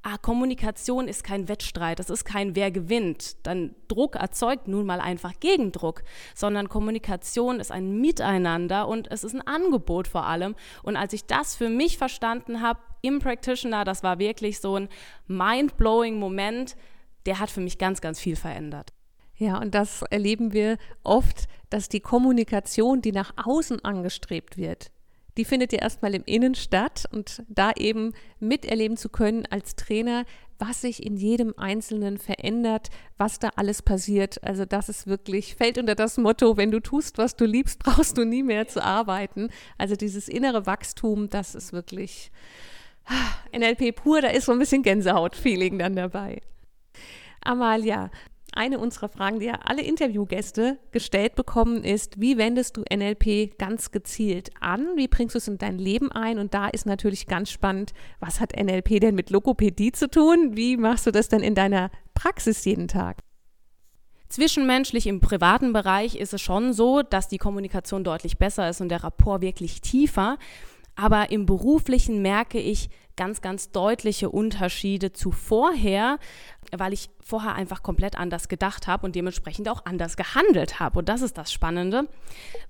ah, 0.02 0.16
Kommunikation 0.16 1.08
ist 1.08 1.24
kein 1.24 1.48
Wettstreit, 1.48 2.00
es 2.00 2.10
ist 2.10 2.24
kein 2.24 2.54
Wer 2.56 2.70
gewinnt. 2.70 3.36
Dann 3.46 3.74
Druck 3.88 4.16
erzeugt 4.16 4.68
nun 4.68 4.86
mal 4.86 5.00
einfach 5.00 5.32
Gegendruck, 5.40 6.02
sondern 6.34 6.68
Kommunikation 6.68 7.60
ist 7.60 7.72
ein 7.72 8.00
Miteinander 8.00 8.88
und 8.88 9.10
es 9.10 9.24
ist 9.24 9.34
ein 9.34 9.46
Angebot 9.46 10.08
vor 10.08 10.26
allem. 10.26 10.54
Und 10.82 10.96
als 10.96 11.12
ich 11.12 11.26
das 11.26 11.56
für 11.56 11.68
mich 11.68 11.98
verstanden 11.98 12.62
habe 12.62 12.80
im 13.02 13.18
Practitioner, 13.18 13.84
das 13.84 14.02
war 14.02 14.18
wirklich 14.18 14.60
so 14.60 14.76
ein 14.76 14.88
mind-blowing 15.26 16.18
Moment, 16.18 16.76
der 17.26 17.38
hat 17.40 17.50
für 17.50 17.60
mich 17.60 17.78
ganz, 17.78 18.00
ganz 18.00 18.20
viel 18.20 18.36
verändert. 18.36 18.92
Ja, 19.36 19.58
und 19.58 19.74
das 19.74 20.02
erleben 20.02 20.52
wir 20.52 20.78
oft, 21.04 21.44
dass 21.70 21.88
die 21.88 22.00
Kommunikation, 22.00 23.02
die 23.02 23.12
nach 23.12 23.32
außen 23.36 23.84
angestrebt 23.84 24.56
wird, 24.56 24.90
die 25.38 25.44
findet 25.44 25.72
ja 25.72 25.78
erstmal 25.78 26.16
im 26.16 26.24
Innen 26.24 26.56
statt 26.56 27.04
und 27.12 27.44
da 27.48 27.70
eben 27.76 28.12
miterleben 28.40 28.96
zu 28.96 29.08
können 29.08 29.46
als 29.46 29.76
Trainer, 29.76 30.24
was 30.58 30.80
sich 30.80 31.06
in 31.06 31.16
jedem 31.16 31.54
Einzelnen 31.56 32.18
verändert, 32.18 32.88
was 33.16 33.38
da 33.38 33.50
alles 33.54 33.80
passiert. 33.82 34.42
Also 34.42 34.64
das 34.64 34.88
ist 34.88 35.06
wirklich, 35.06 35.54
fällt 35.54 35.78
unter 35.78 35.94
das 35.94 36.16
Motto, 36.18 36.56
wenn 36.56 36.72
du 36.72 36.80
tust, 36.80 37.18
was 37.18 37.36
du 37.36 37.44
liebst, 37.44 37.78
brauchst 37.84 38.18
du 38.18 38.24
nie 38.24 38.42
mehr 38.42 38.66
zu 38.66 38.82
arbeiten. 38.82 39.50
Also 39.78 39.94
dieses 39.94 40.28
innere 40.28 40.66
Wachstum, 40.66 41.30
das 41.30 41.54
ist 41.54 41.72
wirklich 41.72 42.32
ah, 43.06 43.56
NLP 43.56 43.94
pur, 43.94 44.20
da 44.20 44.28
ist 44.28 44.46
so 44.46 44.52
ein 44.52 44.58
bisschen 44.58 44.82
Gänsehaut-Feeling 44.82 45.78
dann 45.78 45.94
dabei. 45.94 46.40
Amalia, 47.48 48.10
eine 48.52 48.78
unserer 48.78 49.08
Fragen, 49.08 49.40
die 49.40 49.46
ja 49.46 49.60
alle 49.64 49.82
Interviewgäste 49.82 50.78
gestellt 50.90 51.34
bekommen, 51.34 51.82
ist, 51.82 52.20
wie 52.20 52.36
wendest 52.36 52.76
du 52.76 52.82
NLP 52.92 53.58
ganz 53.58 53.90
gezielt 53.90 54.50
an? 54.60 54.96
Wie 54.96 55.08
bringst 55.08 55.34
du 55.34 55.38
es 55.38 55.48
in 55.48 55.58
dein 55.58 55.78
Leben 55.78 56.12
ein? 56.12 56.38
Und 56.38 56.54
da 56.54 56.68
ist 56.68 56.86
natürlich 56.86 57.26
ganz 57.26 57.50
spannend, 57.50 57.92
was 58.20 58.40
hat 58.40 58.54
NLP 58.56 59.00
denn 59.00 59.14
mit 59.14 59.30
Logopädie 59.30 59.92
zu 59.92 60.10
tun? 60.10 60.56
Wie 60.56 60.76
machst 60.76 61.06
du 61.06 61.10
das 61.10 61.28
denn 61.28 61.40
in 61.40 61.54
deiner 61.54 61.90
Praxis 62.14 62.64
jeden 62.64 62.88
Tag? 62.88 63.22
Zwischenmenschlich 64.28 65.06
im 65.06 65.20
privaten 65.20 65.72
Bereich 65.72 66.16
ist 66.16 66.34
es 66.34 66.42
schon 66.42 66.74
so, 66.74 67.02
dass 67.02 67.28
die 67.28 67.38
Kommunikation 67.38 68.04
deutlich 68.04 68.36
besser 68.36 68.68
ist 68.68 68.82
und 68.82 68.90
der 68.90 69.02
Rapport 69.02 69.40
wirklich 69.40 69.80
tiefer. 69.80 70.36
Aber 71.00 71.30
im 71.30 71.46
beruflichen 71.46 72.22
merke 72.22 72.58
ich 72.58 72.90
ganz, 73.14 73.40
ganz 73.40 73.70
deutliche 73.70 74.30
Unterschiede 74.30 75.12
zu 75.12 75.30
vorher, 75.30 76.18
weil 76.76 76.92
ich 76.92 77.08
vorher 77.24 77.54
einfach 77.54 77.84
komplett 77.84 78.18
anders 78.18 78.48
gedacht 78.48 78.88
habe 78.88 79.06
und 79.06 79.14
dementsprechend 79.14 79.68
auch 79.68 79.86
anders 79.86 80.16
gehandelt 80.16 80.80
habe. 80.80 80.98
Und 80.98 81.08
das 81.08 81.22
ist 81.22 81.38
das 81.38 81.52
Spannende. 81.52 82.08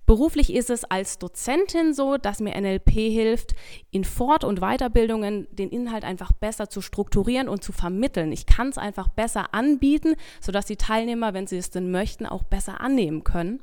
Beruflich 0.04 0.52
ist 0.52 0.68
es 0.68 0.85
als 0.85 1.18
Dozentin 1.18 1.94
so, 1.94 2.18
dass 2.18 2.40
mir 2.40 2.54
NLP 2.61 2.90
hilft, 2.90 3.54
in 3.90 4.04
Fort- 4.04 4.44
und 4.44 4.61
Weiterbildungen 4.61 5.49
den 5.50 5.70
Inhalt 5.70 6.04
einfach 6.04 6.32
besser 6.32 6.68
zu 6.68 6.82
strukturieren 6.82 7.49
und 7.49 7.64
zu 7.64 7.73
vermitteln. 7.73 8.30
Ich 8.30 8.44
kann 8.44 8.68
es 8.68 8.76
einfach 8.76 9.08
besser 9.08 9.54
anbieten, 9.54 10.16
sodass 10.42 10.66
die 10.66 10.76
Teilnehmer, 10.76 11.32
wenn 11.32 11.47
sie 11.47 11.56
es 11.56 11.70
denn 11.70 11.90
möchten, 11.90 12.26
auch 12.26 12.42
besser 12.42 12.82
annehmen 12.82 13.25
können. 13.25 13.62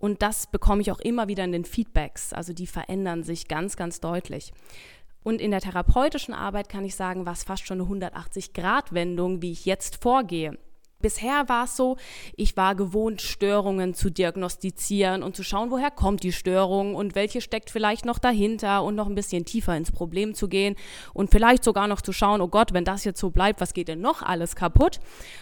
Und 0.00 0.22
das 0.22 0.46
bekomme 0.46 0.80
ich 0.80 0.90
auch 0.90 0.98
immer 0.98 1.28
wieder 1.28 1.44
in 1.44 1.52
den 1.52 1.64
Feedbacks. 1.64 2.32
Also 2.32 2.52
die 2.52 2.66
verändern 2.66 3.22
sich 3.22 3.48
ganz, 3.48 3.76
ganz 3.76 4.00
deutlich. 4.00 4.52
Und 5.22 5.40
in 5.40 5.50
der 5.50 5.60
therapeutischen 5.60 6.32
Arbeit 6.32 6.70
kann 6.70 6.84
ich 6.84 6.96
sagen, 6.96 7.26
war 7.26 7.34
es 7.34 7.44
fast 7.44 7.66
schon 7.66 7.80
eine 7.80 8.08
180-Grad-Wendung, 8.08 9.42
wie 9.42 9.52
ich 9.52 9.66
jetzt 9.66 10.02
vorgehe. 10.02 10.58
Bisher 11.00 11.48
war 11.48 11.64
es 11.64 11.76
so, 11.76 11.96
ich 12.36 12.56
war 12.56 12.74
gewohnt, 12.74 13.22
Störungen 13.22 13.94
zu 13.94 14.10
diagnostizieren 14.10 15.22
und 15.22 15.34
zu 15.34 15.42
schauen, 15.42 15.70
woher 15.70 15.90
kommt 15.90 16.22
die 16.22 16.32
Störung 16.32 16.94
und 16.94 17.14
welche 17.14 17.40
steckt 17.40 17.70
vielleicht 17.70 18.04
noch 18.04 18.18
dahinter 18.18 18.82
und 18.84 18.94
noch 18.94 19.06
ein 19.06 19.14
bisschen 19.14 19.44
tiefer 19.44 19.76
ins 19.76 19.92
Problem 19.92 20.34
zu 20.34 20.48
gehen 20.48 20.76
und 21.14 21.30
vielleicht 21.30 21.64
sogar 21.64 21.88
noch 21.88 22.02
zu 22.02 22.12
schauen, 22.12 22.40
oh 22.40 22.48
Gott, 22.48 22.72
wenn 22.72 22.84
das 22.84 23.04
jetzt 23.04 23.20
so 23.20 23.30
bleibt, 23.30 23.60
was 23.60 23.72
geht 23.72 23.88
denn 23.88 24.00
noch 24.00 24.22
alles 24.22 24.56
kaputt? 24.56 25.00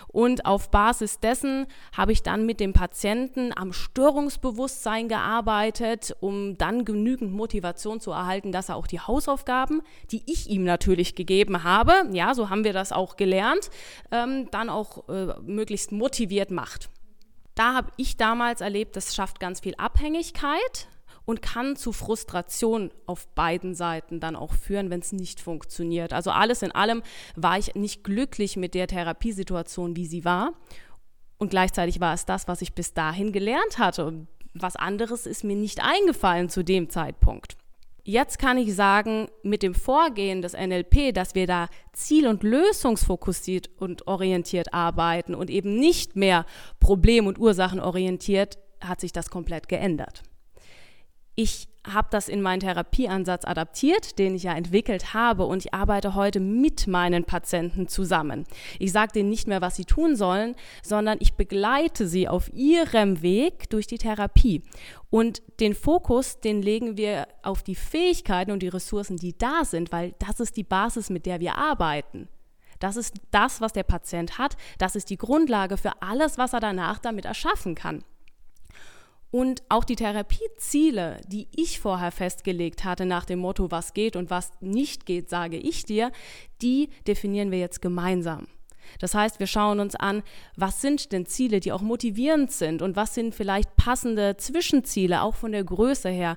Und 0.08 0.46
auf 0.46 0.70
Basis 0.70 1.20
dessen 1.20 1.66
habe 1.96 2.12
ich 2.12 2.22
dann 2.22 2.46
mit 2.46 2.60
dem 2.60 2.72
Patienten 2.72 3.52
am 3.54 3.72
Störungsbewusstsein 3.72 5.08
gearbeitet, 5.08 6.16
um 6.20 6.56
dann 6.56 6.84
genügend 6.84 7.32
Motivation 7.32 8.00
zu 8.00 8.12
erhalten, 8.12 8.52
dass 8.52 8.68
er 8.68 8.76
auch 8.76 8.86
die 8.86 9.00
Hausaufgaben, 9.00 9.82
die 10.10 10.22
ich 10.26 10.48
ihm 10.48 10.64
natürlich 10.64 11.14
gegeben 11.14 11.64
habe, 11.64 11.92
ja, 12.12 12.34
so 12.34 12.50
haben 12.50 12.64
wir 12.64 12.72
das 12.72 12.92
auch 12.92 13.16
gelernt, 13.16 13.70
ähm, 14.10 14.48
dann 14.50 14.70
auch 14.70 15.08
äh, 15.08 15.34
möglichst 15.48 15.92
motiviert 15.92 16.50
macht. 16.50 16.90
Da 17.54 17.74
habe 17.74 17.90
ich 17.96 18.16
damals 18.16 18.60
erlebt, 18.60 18.94
das 18.94 19.14
schafft 19.14 19.40
ganz 19.40 19.60
viel 19.60 19.74
Abhängigkeit 19.76 20.88
und 21.24 21.42
kann 21.42 21.76
zu 21.76 21.92
Frustration 21.92 22.90
auf 23.04 23.26
beiden 23.34 23.74
Seiten 23.74 24.20
dann 24.20 24.36
auch 24.36 24.54
führen, 24.54 24.90
wenn 24.90 25.00
es 25.00 25.12
nicht 25.12 25.40
funktioniert. 25.40 26.12
Also 26.12 26.30
alles 26.30 26.62
in 26.62 26.72
allem 26.72 27.02
war 27.36 27.58
ich 27.58 27.74
nicht 27.74 28.04
glücklich 28.04 28.56
mit 28.56 28.74
der 28.74 28.86
Therapiesituation, 28.86 29.96
wie 29.96 30.06
sie 30.06 30.24
war. 30.24 30.52
Und 31.36 31.50
gleichzeitig 31.50 32.00
war 32.00 32.14
es 32.14 32.24
das, 32.24 32.48
was 32.48 32.62
ich 32.62 32.74
bis 32.74 32.94
dahin 32.94 33.32
gelernt 33.32 33.78
hatte. 33.78 34.26
Was 34.54 34.76
anderes 34.76 35.26
ist 35.26 35.44
mir 35.44 35.56
nicht 35.56 35.80
eingefallen 35.82 36.48
zu 36.48 36.64
dem 36.64 36.88
Zeitpunkt. 36.88 37.56
Jetzt 38.08 38.38
kann 38.38 38.56
ich 38.56 38.74
sagen, 38.74 39.28
mit 39.42 39.62
dem 39.62 39.74
Vorgehen 39.74 40.40
des 40.40 40.54
NLP, 40.54 41.12
dass 41.12 41.34
wir 41.34 41.46
da 41.46 41.68
ziel- 41.92 42.26
und 42.26 42.42
lösungsfokussiert 42.42 43.68
und 43.76 44.06
orientiert 44.06 44.72
arbeiten 44.72 45.34
und 45.34 45.50
eben 45.50 45.78
nicht 45.78 46.16
mehr 46.16 46.46
problem- 46.80 47.26
und 47.26 47.38
ursachenorientiert, 47.38 48.56
hat 48.80 49.02
sich 49.02 49.12
das 49.12 49.28
komplett 49.28 49.68
geändert. 49.68 50.22
Ich 51.40 51.68
habe 51.86 52.08
das 52.10 52.28
in 52.28 52.42
meinen 52.42 52.58
Therapieansatz 52.58 53.44
adaptiert, 53.44 54.18
den 54.18 54.34
ich 54.34 54.42
ja 54.42 54.54
entwickelt 54.54 55.14
habe 55.14 55.46
und 55.46 55.64
ich 55.64 55.72
arbeite 55.72 56.16
heute 56.16 56.40
mit 56.40 56.88
meinen 56.88 57.22
Patienten 57.22 57.86
zusammen. 57.86 58.44
Ich 58.80 58.90
sage 58.90 59.12
denen 59.12 59.30
nicht 59.30 59.46
mehr, 59.46 59.60
was 59.60 59.76
sie 59.76 59.84
tun 59.84 60.16
sollen, 60.16 60.56
sondern 60.82 61.18
ich 61.20 61.34
begleite 61.34 62.08
sie 62.08 62.26
auf 62.26 62.52
ihrem 62.52 63.22
Weg 63.22 63.70
durch 63.70 63.86
die 63.86 63.98
Therapie. 63.98 64.64
Und 65.10 65.40
den 65.60 65.76
Fokus, 65.76 66.40
den 66.40 66.60
legen 66.60 66.96
wir 66.96 67.28
auf 67.44 67.62
die 67.62 67.76
Fähigkeiten 67.76 68.50
und 68.50 68.64
die 68.64 68.66
Ressourcen, 68.66 69.16
die 69.16 69.38
da 69.38 69.64
sind, 69.64 69.92
weil 69.92 70.16
das 70.18 70.40
ist 70.40 70.56
die 70.56 70.64
Basis, 70.64 71.08
mit 71.08 71.24
der 71.24 71.38
wir 71.38 71.56
arbeiten. 71.56 72.26
Das 72.80 72.96
ist 72.96 73.14
das, 73.30 73.60
was 73.60 73.72
der 73.72 73.84
Patient 73.84 74.38
hat. 74.38 74.56
Das 74.78 74.96
ist 74.96 75.08
die 75.08 75.16
Grundlage 75.16 75.76
für 75.76 76.02
alles, 76.02 76.36
was 76.36 76.52
er 76.52 76.58
danach 76.58 76.98
damit 76.98 77.26
erschaffen 77.26 77.76
kann. 77.76 78.02
Und 79.30 79.62
auch 79.68 79.84
die 79.84 79.96
Therapieziele, 79.96 81.20
die 81.26 81.48
ich 81.54 81.80
vorher 81.80 82.12
festgelegt 82.12 82.84
hatte 82.84 83.04
nach 83.04 83.26
dem 83.26 83.40
Motto, 83.40 83.70
was 83.70 83.92
geht 83.92 84.16
und 84.16 84.30
was 84.30 84.52
nicht 84.60 85.04
geht, 85.04 85.28
sage 85.28 85.58
ich 85.58 85.84
dir, 85.84 86.10
die 86.62 86.88
definieren 87.06 87.50
wir 87.50 87.58
jetzt 87.58 87.82
gemeinsam. 87.82 88.46
Das 89.00 89.14
heißt, 89.14 89.38
wir 89.38 89.46
schauen 89.46 89.80
uns 89.80 89.94
an, 89.94 90.22
was 90.56 90.80
sind 90.80 91.12
denn 91.12 91.26
Ziele, 91.26 91.60
die 91.60 91.72
auch 91.72 91.82
motivierend 91.82 92.50
sind 92.50 92.80
und 92.80 92.96
was 92.96 93.14
sind 93.14 93.34
vielleicht 93.34 93.76
passende 93.76 94.38
Zwischenziele, 94.38 95.22
auch 95.22 95.34
von 95.34 95.52
der 95.52 95.64
Größe 95.64 96.08
her. 96.08 96.36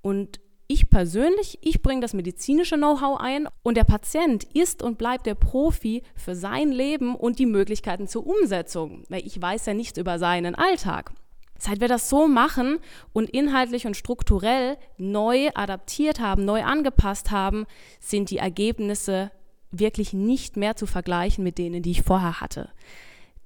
Und 0.00 0.40
ich 0.66 0.88
persönlich, 0.88 1.58
ich 1.62 1.82
bringe 1.82 2.00
das 2.00 2.14
medizinische 2.14 2.76
Know-how 2.76 3.18
ein 3.20 3.48
und 3.62 3.76
der 3.76 3.84
Patient 3.84 4.44
ist 4.54 4.82
und 4.82 4.98
bleibt 4.98 5.26
der 5.26 5.34
Profi 5.34 6.04
für 6.14 6.36
sein 6.36 6.70
Leben 6.70 7.16
und 7.16 7.38
die 7.38 7.46
Möglichkeiten 7.46 8.06
zur 8.06 8.26
Umsetzung, 8.26 9.02
weil 9.08 9.26
ich 9.26 9.42
weiß 9.42 9.66
ja 9.66 9.74
nichts 9.74 9.98
über 9.98 10.18
seinen 10.18 10.54
Alltag. 10.54 11.12
Seit 11.62 11.82
wir 11.82 11.88
das 11.88 12.08
so 12.08 12.26
machen 12.26 12.78
und 13.12 13.28
inhaltlich 13.28 13.86
und 13.86 13.94
strukturell 13.94 14.78
neu 14.96 15.50
adaptiert 15.54 16.18
haben, 16.18 16.46
neu 16.46 16.62
angepasst 16.62 17.30
haben, 17.30 17.66
sind 18.00 18.30
die 18.30 18.38
Ergebnisse 18.38 19.30
wirklich 19.70 20.14
nicht 20.14 20.56
mehr 20.56 20.74
zu 20.74 20.86
vergleichen 20.86 21.44
mit 21.44 21.58
denen, 21.58 21.82
die 21.82 21.90
ich 21.90 22.02
vorher 22.02 22.40
hatte. 22.40 22.70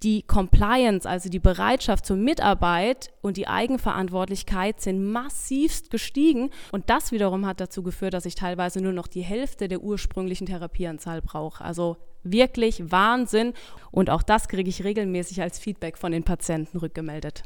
Die 0.05 0.23
Compliance, 0.23 1.09
also 1.09 1.29
die 1.29 1.41
Bereitschaft 1.41 2.07
zur 2.07 2.17
Mitarbeit 2.17 3.11
und 3.21 3.37
die 3.37 3.49
Eigenverantwortlichkeit 3.49 4.81
sind 4.81 5.11
massivst 5.11 5.91
gestiegen 5.91 6.51
und 6.71 6.91
das 6.91 7.11
wiederum 7.11 7.47
hat 7.47 7.61
dazu 7.61 7.83
geführt, 7.83 8.15
dass 8.15 8.27
ich 8.27 8.37
teilweise 8.37 8.81
nur 8.81 8.93
noch 8.93 9.09
die 9.09 9.23
Hälfte 9.23 9.67
der 9.67 9.81
ursprünglichen 9.81 10.47
Therapieanzahl 10.47 11.21
brauche. 11.21 11.65
Also 11.65 11.97
wirklich 12.23 12.93
Wahnsinn 12.93 13.55
und 13.91 14.09
auch 14.09 14.23
das 14.23 14.47
kriege 14.47 14.71
ich 14.71 14.85
regelmäßig 14.85 15.43
als 15.43 15.59
Feedback 15.59 15.99
von 15.99 16.13
den 16.13 16.23
Patienten 16.23 16.79
rückgemeldet 16.79 17.43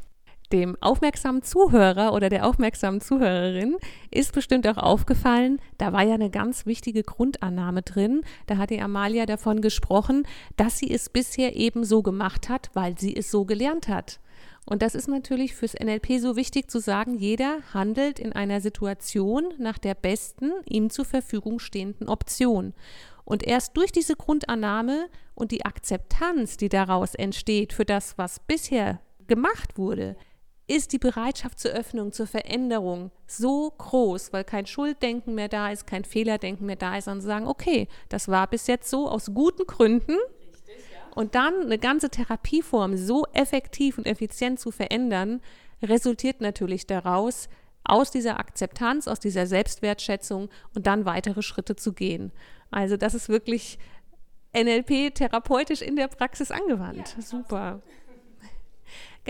dem 0.51 0.75
aufmerksamen 0.81 1.43
Zuhörer 1.43 2.13
oder 2.13 2.29
der 2.29 2.45
aufmerksamen 2.45 3.01
Zuhörerin 3.01 3.77
ist 4.11 4.33
bestimmt 4.33 4.67
auch 4.67 4.77
aufgefallen, 4.77 5.59
da 5.77 5.93
war 5.93 6.03
ja 6.03 6.15
eine 6.15 6.29
ganz 6.29 6.65
wichtige 6.65 7.03
Grundannahme 7.03 7.81
drin. 7.81 8.21
Da 8.47 8.57
hat 8.57 8.69
die 8.69 8.81
Amalia 8.81 9.25
davon 9.25 9.61
gesprochen, 9.61 10.27
dass 10.57 10.77
sie 10.77 10.91
es 10.91 11.09
bisher 11.09 11.55
eben 11.55 11.83
so 11.83 12.01
gemacht 12.01 12.49
hat, 12.49 12.69
weil 12.73 12.97
sie 12.97 13.15
es 13.15 13.31
so 13.31 13.45
gelernt 13.45 13.87
hat. 13.87 14.19
Und 14.65 14.81
das 14.83 14.93
ist 14.93 15.07
natürlich 15.07 15.55
fürs 15.55 15.73
NLP 15.73 16.19
so 16.19 16.35
wichtig 16.35 16.69
zu 16.69 16.79
sagen, 16.79 17.17
jeder 17.17 17.59
handelt 17.73 18.19
in 18.19 18.33
einer 18.33 18.61
Situation 18.61 19.45
nach 19.57 19.79
der 19.79 19.95
besten 19.95 20.51
ihm 20.65 20.89
zur 20.91 21.05
Verfügung 21.05 21.59
stehenden 21.59 22.07
Option. 22.07 22.73
Und 23.25 23.43
erst 23.43 23.77
durch 23.77 23.91
diese 23.91 24.15
Grundannahme 24.15 25.07
und 25.33 25.51
die 25.51 25.65
Akzeptanz, 25.65 26.57
die 26.57 26.69
daraus 26.69 27.15
entsteht 27.15 27.73
für 27.73 27.85
das, 27.85 28.17
was 28.17 28.39
bisher 28.39 28.99
gemacht 29.27 29.77
wurde, 29.77 30.15
ist 30.69 30.93
die 30.93 30.99
Bereitschaft 30.99 31.59
zur 31.59 31.71
Öffnung, 31.71 32.11
zur 32.11 32.27
Veränderung 32.27 33.11
so 33.25 33.71
groß, 33.71 34.31
weil 34.33 34.43
kein 34.43 34.67
Schulddenken 34.67 35.33
mehr 35.33 35.49
da 35.49 35.71
ist, 35.71 35.87
kein 35.87 36.05
Fehlerdenken 36.05 36.67
mehr 36.67 36.75
da 36.75 36.95
ist, 36.95 37.05
sondern 37.05 37.25
sagen, 37.25 37.47
okay, 37.47 37.87
das 38.09 38.27
war 38.27 38.47
bis 38.47 38.67
jetzt 38.67 38.89
so 38.89 39.09
aus 39.09 39.33
guten 39.33 39.65
Gründen. 39.65 40.17
Und 41.15 41.33
dann 41.33 41.63
eine 41.63 41.79
ganze 41.79 42.09
Therapieform 42.09 42.97
so 42.97 43.25
effektiv 43.33 43.97
und 43.97 44.05
effizient 44.05 44.59
zu 44.59 44.69
verändern, 44.71 45.41
resultiert 45.81 46.39
natürlich 46.39 46.85
daraus, 46.85 47.49
aus 47.83 48.11
dieser 48.11 48.39
Akzeptanz, 48.39 49.07
aus 49.07 49.19
dieser 49.19 49.47
Selbstwertschätzung 49.47 50.49
und 50.75 50.85
dann 50.85 51.05
weitere 51.05 51.41
Schritte 51.41 51.75
zu 51.75 51.93
gehen. 51.93 52.31
Also 52.69 52.95
das 52.95 53.15
ist 53.15 53.29
wirklich 53.29 53.79
NLP 54.53 55.15
therapeutisch 55.15 55.81
in 55.81 55.95
der 55.95 56.07
Praxis 56.09 56.51
angewandt. 56.51 57.15
Ja, 57.15 57.21
Super. 57.21 57.57
Absolut. 57.57 57.98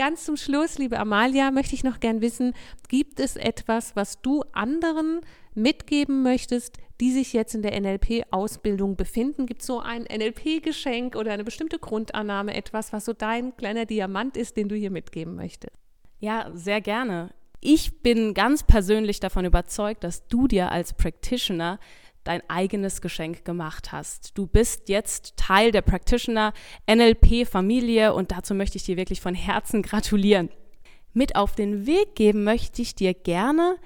Ganz 0.00 0.24
zum 0.24 0.38
Schluss, 0.38 0.78
liebe 0.78 0.98
Amalia, 0.98 1.50
möchte 1.50 1.74
ich 1.74 1.84
noch 1.84 2.00
gern 2.00 2.22
wissen, 2.22 2.54
gibt 2.88 3.20
es 3.20 3.36
etwas, 3.36 3.96
was 3.96 4.22
du 4.22 4.42
anderen 4.52 5.20
mitgeben 5.54 6.22
möchtest, 6.22 6.78
die 7.02 7.12
sich 7.12 7.34
jetzt 7.34 7.54
in 7.54 7.60
der 7.60 7.78
NLP-Ausbildung 7.78 8.96
befinden? 8.96 9.44
Gibt 9.44 9.60
es 9.60 9.66
so 9.66 9.78
ein 9.78 10.04
NLP-Geschenk 10.04 11.16
oder 11.16 11.34
eine 11.34 11.44
bestimmte 11.44 11.78
Grundannahme, 11.78 12.54
etwas, 12.54 12.94
was 12.94 13.04
so 13.04 13.12
dein 13.12 13.54
kleiner 13.58 13.84
Diamant 13.84 14.38
ist, 14.38 14.56
den 14.56 14.70
du 14.70 14.74
hier 14.74 14.90
mitgeben 14.90 15.34
möchtest? 15.34 15.76
Ja, 16.18 16.50
sehr 16.54 16.80
gerne. 16.80 17.34
Ich 17.60 18.00
bin 18.00 18.32
ganz 18.32 18.62
persönlich 18.62 19.20
davon 19.20 19.44
überzeugt, 19.44 20.02
dass 20.02 20.26
du 20.28 20.48
dir 20.48 20.72
als 20.72 20.94
Practitioner 20.94 21.78
dein 22.24 22.42
eigenes 22.48 23.00
Geschenk 23.00 23.44
gemacht 23.44 23.92
hast. 23.92 24.36
Du 24.36 24.46
bist 24.46 24.88
jetzt 24.88 25.36
Teil 25.36 25.72
der 25.72 25.82
Practitioner 25.82 26.52
NLP 26.88 27.46
Familie 27.46 28.14
und 28.14 28.32
dazu 28.32 28.54
möchte 28.54 28.76
ich 28.76 28.84
dir 28.84 28.96
wirklich 28.96 29.20
von 29.20 29.34
Herzen 29.34 29.82
gratulieren. 29.82 30.50
Mit 31.12 31.36
auf 31.36 31.54
den 31.54 31.86
Weg 31.86 32.14
geben 32.14 32.44
möchte 32.44 32.82
ich 32.82 32.94
dir 32.94 33.14
gerne, 33.14 33.76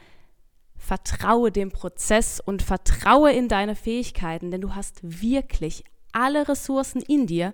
vertraue 0.76 1.50
dem 1.50 1.71
Prozess 1.71 2.41
und 2.41 2.62
vertraue 2.62 3.33
in 3.33 3.49
deine 3.49 3.76
Fähigkeiten, 3.76 4.50
denn 4.50 4.61
du 4.61 4.75
hast 4.75 5.00
wirklich 5.03 5.85
alle 6.12 6.49
Ressourcen 6.49 7.00
in 7.00 7.26
dir, 7.26 7.53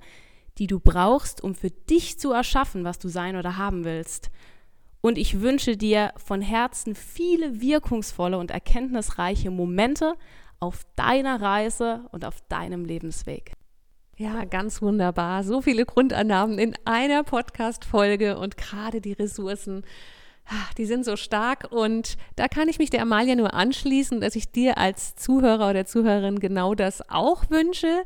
die 0.58 0.66
du 0.66 0.80
brauchst, 0.80 1.42
um 1.42 1.54
für 1.54 1.70
dich 1.70 2.18
zu 2.18 2.32
erschaffen, 2.32 2.84
was 2.84 2.98
du 2.98 3.08
sein 3.08 3.36
oder 3.36 3.56
haben 3.56 3.84
willst. 3.84 4.30
Und 5.00 5.16
ich 5.16 5.40
wünsche 5.40 5.76
dir 5.76 6.12
von 6.16 6.42
Herzen 6.42 6.94
viele 6.94 7.60
wirkungsvolle 7.60 8.36
und 8.36 8.50
erkenntnisreiche 8.50 9.50
Momente 9.50 10.14
auf 10.60 10.84
deiner 10.94 11.40
Reise 11.40 12.02
und 12.12 12.24
auf 12.24 12.40
deinem 12.48 12.84
Lebensweg. 12.84 13.52
Ja, 14.16 14.44
ganz 14.44 14.82
wunderbar. 14.82 15.44
So 15.44 15.62
viele 15.62 15.86
Grundannahmen 15.86 16.58
in 16.58 16.74
einer 16.84 17.24
Podcast-Folge 17.24 18.36
und 18.38 18.58
gerade 18.58 19.00
die 19.00 19.14
Ressourcen, 19.14 19.82
ah, 20.46 20.68
die 20.76 20.84
sind 20.84 21.06
so 21.06 21.16
stark. 21.16 21.72
Und 21.72 22.18
da 22.36 22.46
kann 22.46 22.68
ich 22.68 22.78
mich 22.78 22.90
der 22.90 23.00
Amalia 23.00 23.34
nur 23.34 23.54
anschließen, 23.54 24.20
dass 24.20 24.36
ich 24.36 24.52
dir 24.52 24.76
als 24.76 25.16
Zuhörer 25.16 25.70
oder 25.70 25.86
Zuhörerin 25.86 26.38
genau 26.38 26.74
das 26.74 27.08
auch 27.08 27.48
wünsche, 27.48 28.04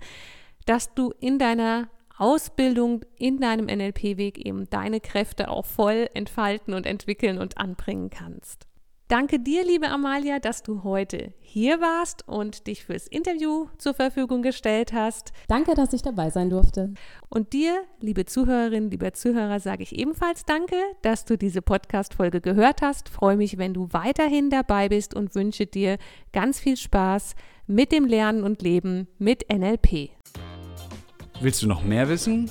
dass 0.66 0.94
du 0.94 1.12
in 1.18 1.40
deiner 1.40 1.88
Ausbildung 2.16 3.04
in 3.18 3.40
deinem 3.40 3.66
NLP-Weg 3.66 4.38
eben 4.38 4.70
deine 4.70 5.00
Kräfte 5.00 5.49
auch 5.49 5.66
voll 5.66 6.08
entfalten 6.14 6.75
und 6.75 6.87
entwickeln 6.87 7.38
und 7.38 7.58
anbringen 7.58 8.11
kannst. 8.11 8.68
Danke 9.08 9.38
dir, 9.38 9.66
liebe 9.66 9.90
Amalia, 9.90 10.38
dass 10.38 10.62
du 10.62 10.82
heute 10.82 11.34
hier 11.40 11.78
warst 11.82 12.26
und 12.26 12.66
dich 12.66 12.84
fürs 12.87 13.06
Interview 13.06 13.66
zur 13.76 13.92
Verfügung 13.92 14.40
gestellt 14.40 14.94
hast. 14.94 15.32
Danke, 15.46 15.75
dass 15.75 15.92
ich 15.92 16.00
dabei 16.00 16.30
sein 16.30 16.49
durfte. 16.49 16.94
Und 17.28 17.52
dir, 17.52 17.82
liebe 18.00 18.25
Zuhörerinnen, 18.25 18.90
lieber 18.90 19.12
Zuhörer, 19.12 19.61
sage 19.61 19.82
ich 19.82 19.94
ebenfalls 19.94 20.46
Danke, 20.46 20.76
dass 21.02 21.26
du 21.26 21.37
diese 21.37 21.61
Podcast-Folge 21.61 22.40
gehört 22.40 22.80
hast. 22.80 23.11
Freue 23.11 23.37
mich, 23.37 23.58
wenn 23.58 23.75
du 23.75 23.88
weiterhin 23.90 24.49
dabei 24.49 24.88
bist 24.88 25.14
und 25.14 25.34
wünsche 25.34 25.66
dir 25.66 25.99
ganz 26.32 26.58
viel 26.58 26.78
Spaß 26.78 27.34
mit 27.66 27.92
dem 27.92 28.06
Lernen 28.06 28.42
und 28.42 28.62
Leben 28.62 29.08
mit 29.18 29.52
NLP. 29.52 30.12
Willst 31.42 31.62
du 31.62 31.66
noch 31.66 31.84
mehr 31.84 32.08
wissen? 32.08 32.50